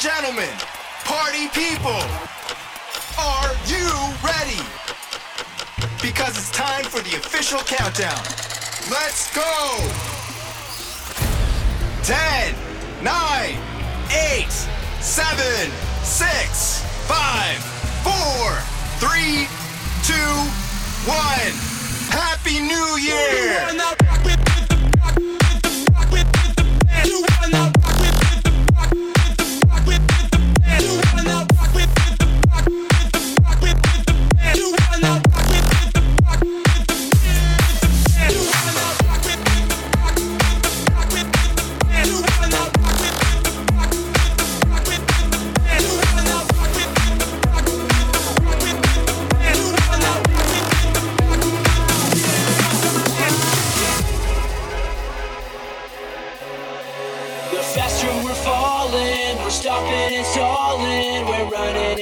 gentlemen, 0.00 0.48
party 1.04 1.48
people, 1.48 2.00
are 3.18 3.52
you 3.66 3.84
ready? 4.24 4.64
Because 6.00 6.38
it's 6.38 6.50
time 6.52 6.84
for 6.84 7.00
the 7.02 7.16
official 7.16 7.58
countdown. 7.58 8.16
Let's 8.90 9.28
go! 9.34 9.76
10, 12.02 12.54
9, 13.04 13.58
8, 14.10 14.50
7, 15.00 15.70
6, 16.02 16.80
5, 17.06 17.58
4, 18.02 18.14
3, 19.04 19.48
2, 20.04 20.14
1. 21.10 21.70
Happy 22.08 22.58
New 22.58 22.96
Year! 22.96 24.49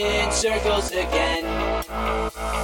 In 0.09 0.31
circles 0.33 0.91
again. 0.91 1.45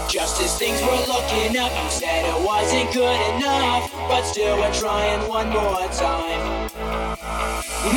Just 0.09 0.41
as 0.41 0.59
things 0.59 0.81
were 0.83 1.05
looking 1.13 1.57
up, 1.59 1.73
you 1.83 1.91
said 1.91 2.25
it 2.25 2.45
wasn't 2.45 2.93
good 2.93 3.21
enough, 3.37 3.93
but 4.09 4.23
still 4.23 4.57
we're 4.57 4.73
trying 4.73 5.29
one 5.29 5.49
more 5.51 5.87
time. 5.89 6.71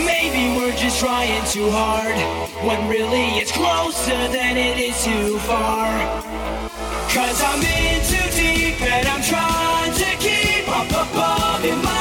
Maybe 0.05 0.57
we're 0.57 0.75
just 0.75 0.99
trying 0.99 1.45
too 1.47 1.69
hard, 1.71 2.17
when 2.65 2.89
really 2.89 3.39
it's 3.39 3.51
closer 3.51 4.27
than 4.29 4.57
it 4.57 4.77
is 4.77 5.03
too 5.03 5.39
far. 5.39 5.87
Cause 7.09 7.41
I'm 7.41 7.61
in 7.61 8.01
too 8.03 8.29
deep 8.35 8.81
and 8.81 9.07
I'm 9.07 9.23
trying 9.23 9.93
to 9.93 10.09
keep 10.19 10.67
up 10.67 10.89
above 10.89 11.63
in 11.65 11.81
my 11.83 11.96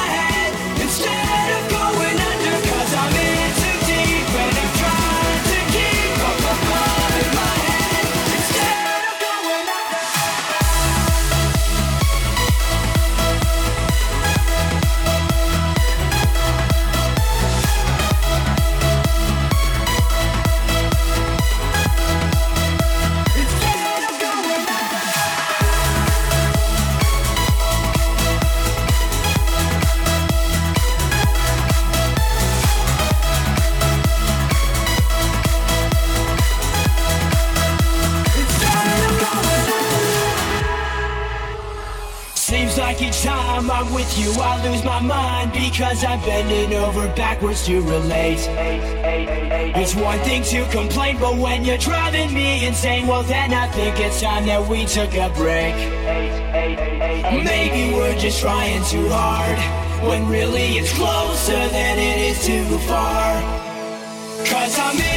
With 43.95 44.19
you, 44.19 44.31
I 44.43 44.63
lose 44.69 44.85
my 44.85 45.01
mind 45.01 45.53
because 45.53 46.05
I'm 46.05 46.21
bending 46.21 46.77
over 46.79 47.07
backwards 47.15 47.65
to 47.67 47.81
relate. 47.81 48.47
It's 49.77 49.95
one 49.95 50.19
thing 50.21 50.43
to 50.45 50.67
complain, 50.71 51.19
but 51.19 51.37
when 51.37 51.65
you're 51.65 51.79
driving 51.79 52.35
me 52.35 52.67
insane, 52.67 53.07
well, 53.07 53.23
then 53.23 53.55
I 53.55 53.69
think 53.69 53.99
it's 53.99 54.21
time 54.21 54.47
that 54.47 54.67
we 54.69 54.85
took 54.87 55.15
a 55.15 55.31
break. 55.31 55.75
Maybe 57.45 57.95
we're 57.95 58.19
just 58.19 58.41
trying 58.41 58.85
too 58.85 59.09
hard 59.09 59.59
when 60.09 60.29
really 60.29 60.79
it's 60.79 60.93
closer 60.93 61.69
than 61.69 61.99
it 61.99 62.19
is 62.31 62.45
too 62.45 62.79
far. 62.87 63.41
Cause 64.45 64.79
I'm 64.79 64.97
in 64.97 65.16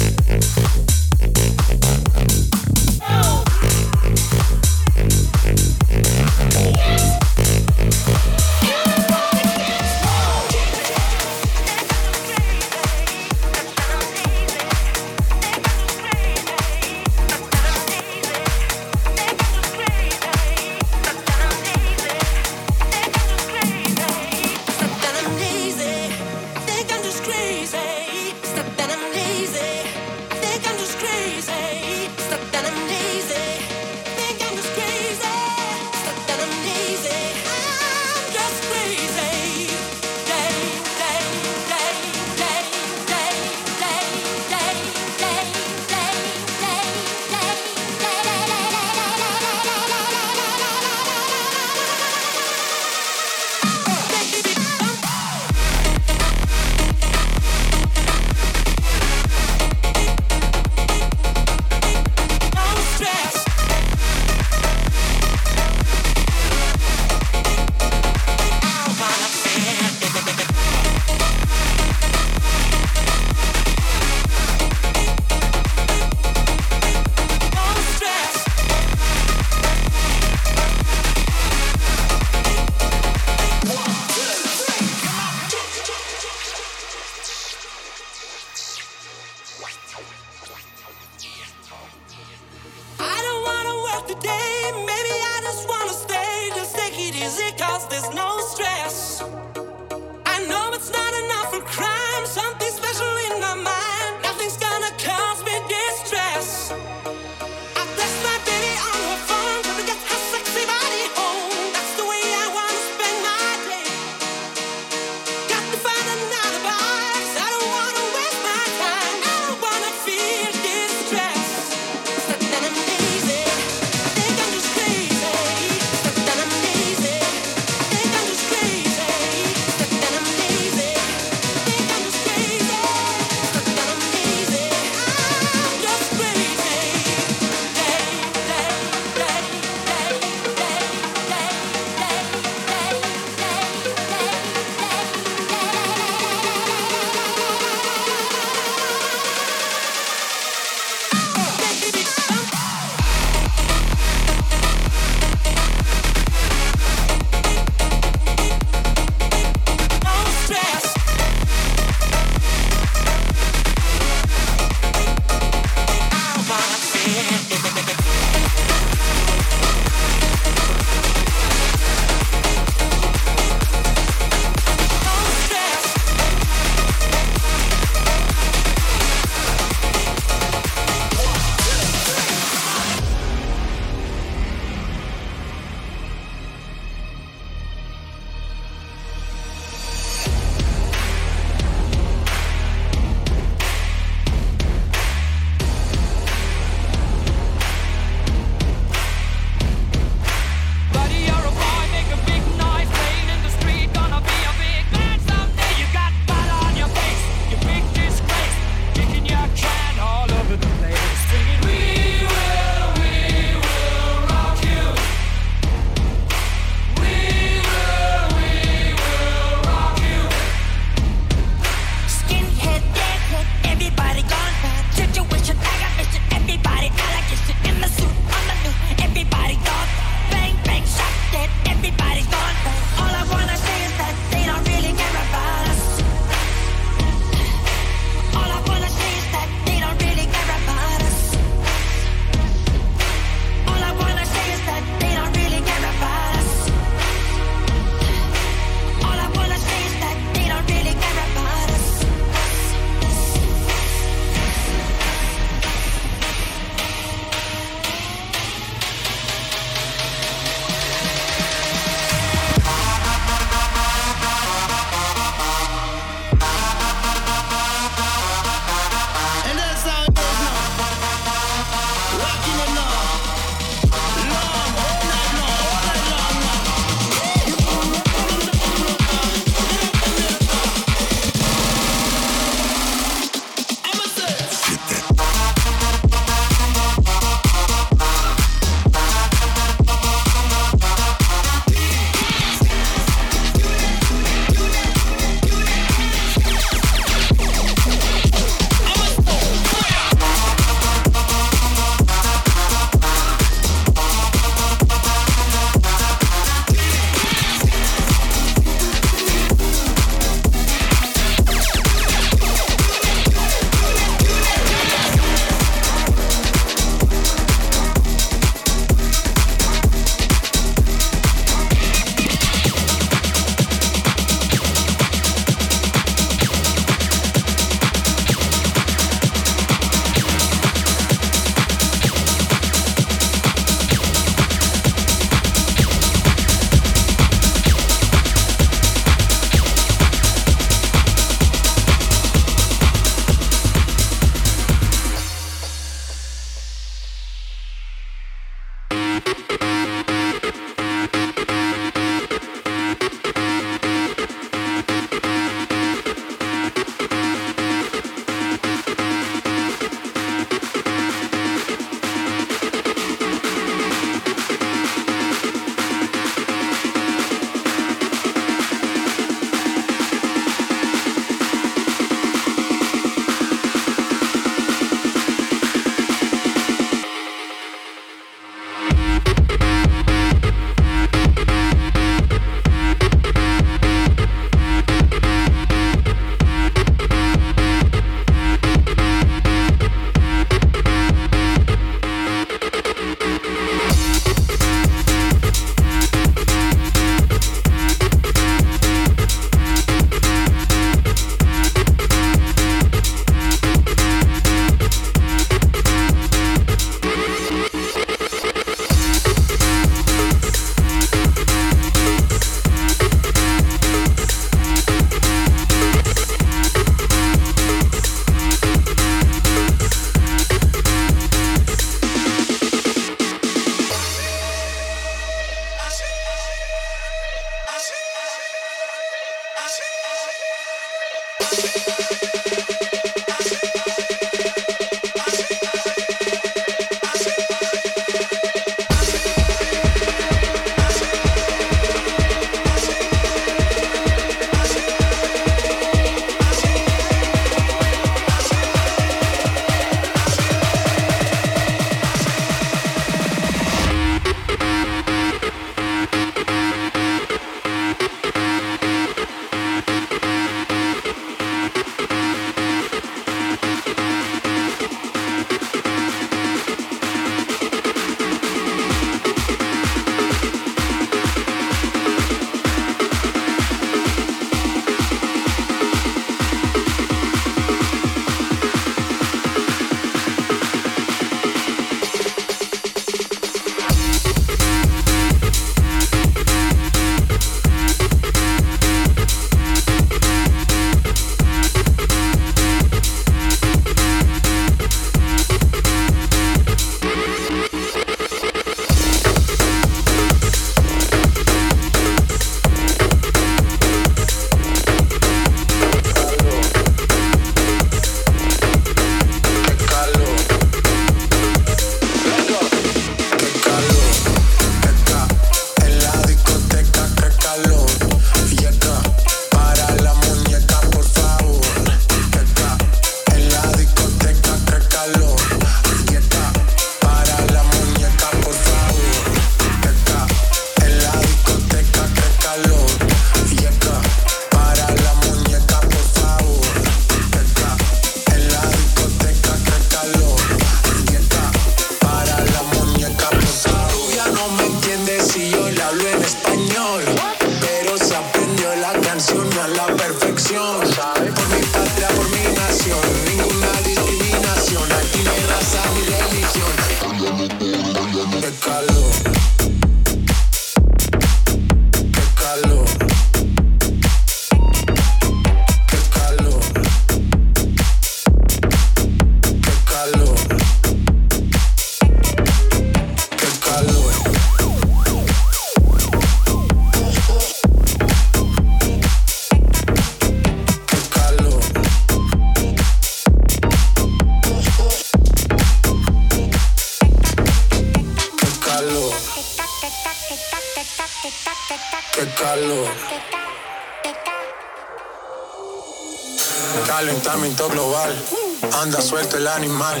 anda 598.80 599.02
suelto 599.02 599.36
el 599.36 599.46
animal, 599.46 600.00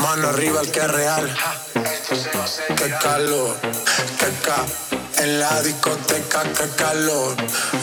mano 0.00 0.28
arriba 0.28 0.60
el 0.60 0.70
que 0.72 0.80
es 0.80 0.90
real. 0.90 1.36
Qué 2.76 2.90
calor, 3.00 3.56
qué 4.18 4.30
ca, 4.44 4.64
en 5.22 5.38
la 5.38 5.62
discoteca, 5.62 6.42
qué 6.42 6.68
calor. 6.76 7.36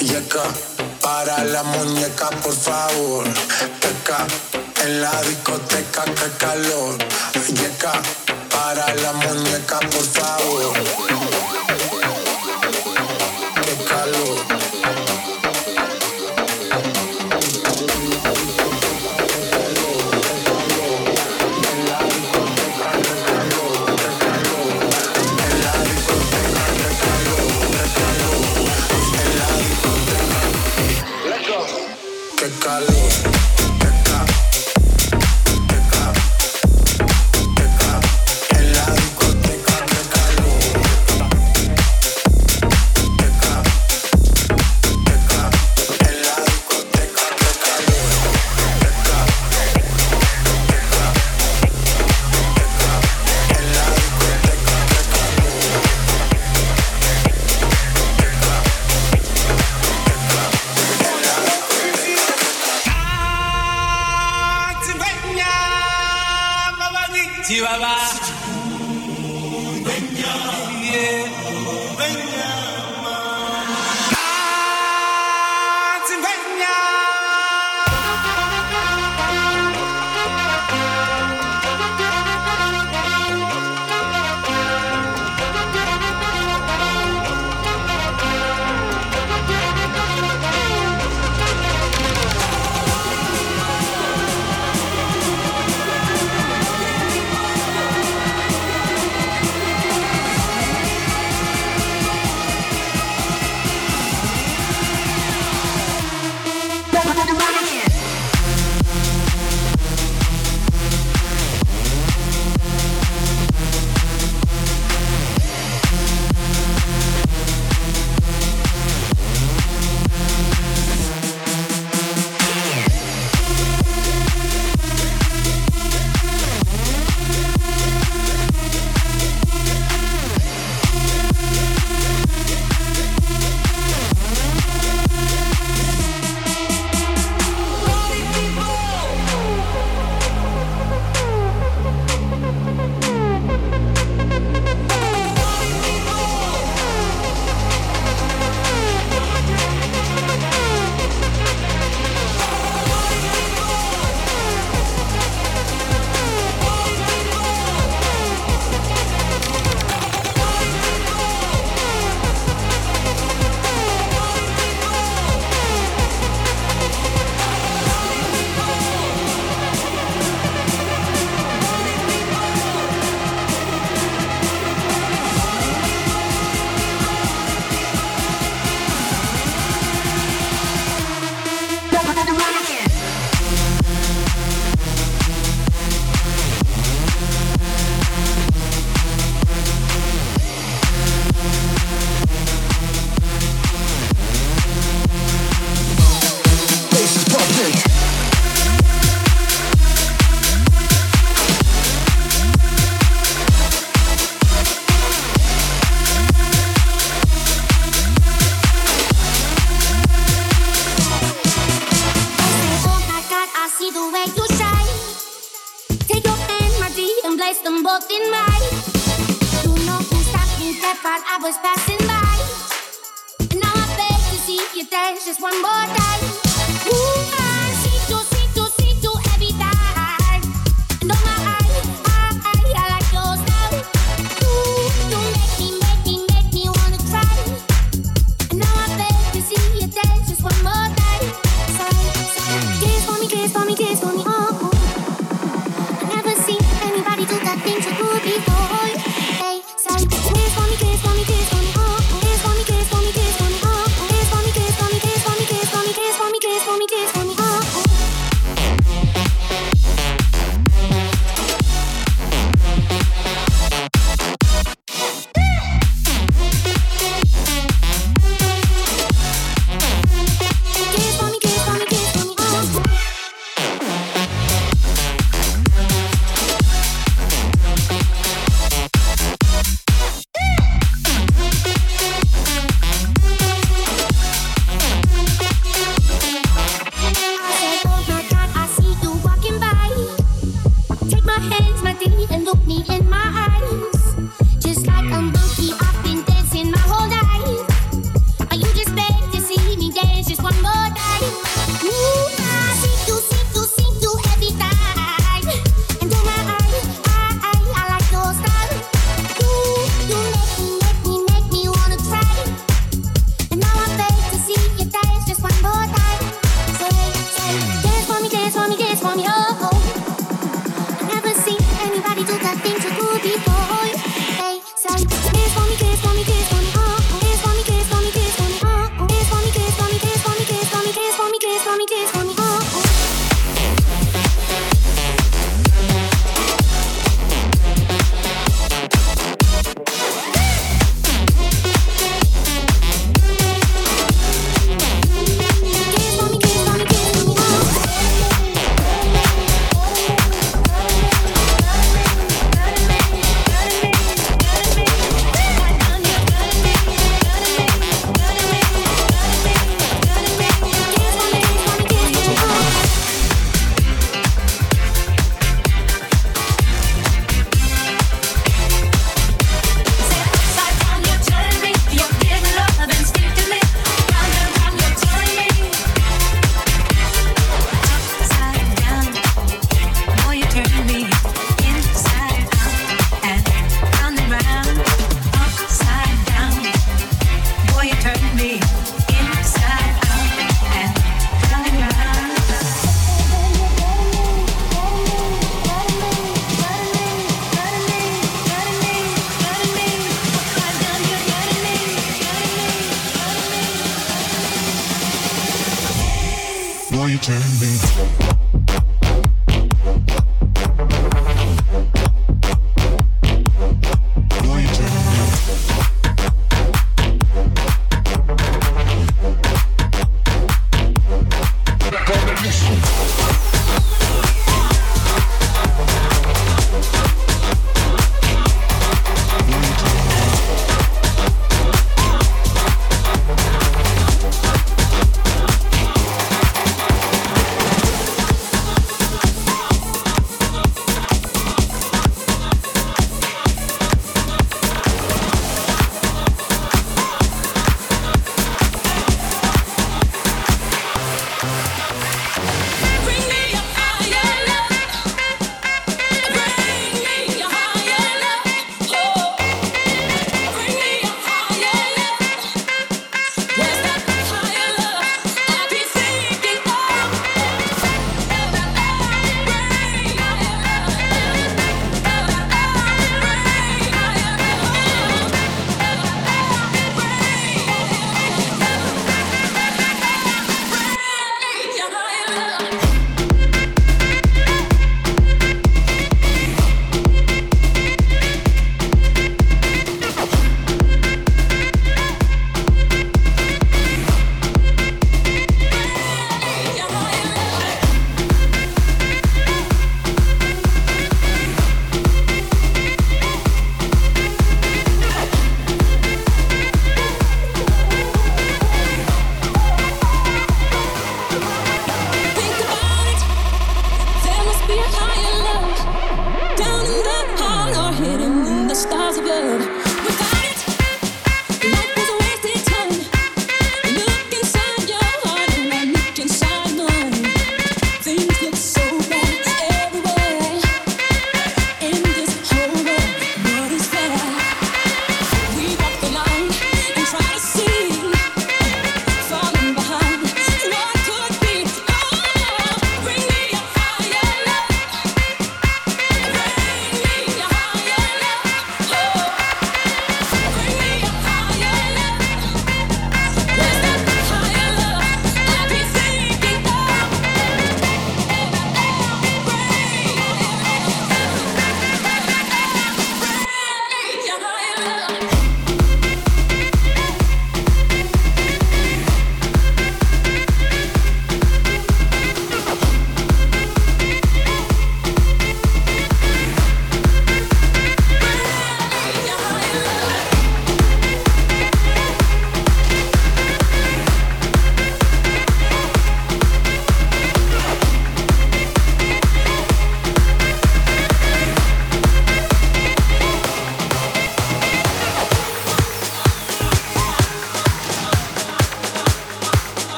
Y 0.00 0.14
acá, 0.14 0.44
para 1.00 1.42
la 1.44 1.64
muñeca, 1.64 2.30
por 2.42 2.54
favor. 2.54 3.24
Qué 3.80 3.92
ca, 4.04 4.24
en 4.84 5.00
la 5.00 5.20
discoteca, 5.22 6.04
qué 6.04 6.30
calor. 6.38 6.96
Y 7.48 7.64
acá, 7.64 8.00
para 8.50 8.94
la 8.94 9.12
muñeca, 9.12 9.80
por 9.80 10.04
favor. 10.04 11.49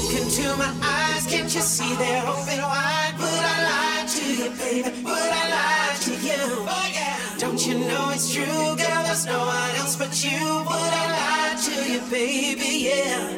Look 0.00 0.14
into 0.16 0.56
my 0.56 0.72
eyes, 0.82 1.26
can't 1.26 1.54
you 1.54 1.60
see 1.60 1.94
they're 1.96 2.26
open 2.26 2.58
wide? 2.62 3.14
Would 3.18 3.44
I 3.54 3.56
lie 3.68 4.06
to 4.08 4.24
you, 4.32 4.50
baby? 4.56 4.90
Would 5.04 5.32
I 5.42 5.44
lie 5.56 5.96
to 6.06 6.12
you? 6.24 6.40
Oh, 6.64 6.88
yeah. 6.90 7.18
Don't 7.36 7.60
you 7.66 7.74
know 7.74 8.08
it's 8.08 8.32
true, 8.32 8.44
girl? 8.80 9.02
There's 9.04 9.26
no 9.26 9.38
one 9.38 9.70
else 9.76 9.96
but 9.96 10.24
you. 10.24 10.40
Would 10.40 10.92
I 11.02 11.06
lie 11.20 11.54
to 11.66 11.74
you, 11.92 12.00
baby? 12.08 12.88
Yeah. 12.88 13.28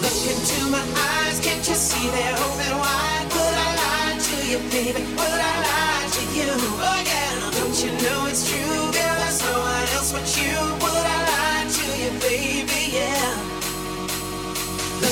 Look 0.00 0.20
into 0.32 0.58
my 0.72 0.80
eyes, 0.80 1.40
can't 1.44 1.68
you 1.68 1.74
see 1.74 2.08
they're 2.08 2.38
open 2.48 2.72
wide? 2.80 3.28
Would 3.36 3.56
I 3.66 3.70
lie 3.84 4.16
to 4.18 4.36
you, 4.48 4.58
baby? 4.72 5.02
Would 5.12 5.40
I 5.52 5.54
lie 5.68 6.08
to 6.16 6.22
you? 6.32 6.48
Oh, 6.88 7.02
yeah. 7.04 7.50
Don't 7.60 7.76
you 7.84 7.92
know 8.00 8.26
it's 8.32 8.48
true, 8.48 8.64
girl? 8.96 9.16
There's 9.20 9.42
no 9.44 9.60
one 9.60 9.88
else 9.92 10.10
but 10.10 10.26
you. 10.40 10.56
Would 10.82 11.04
I 11.04 11.18
lie 11.28 11.68
to 11.68 11.84
you, 12.00 12.10
baby? 12.18 12.96
Yeah. 12.96 13.41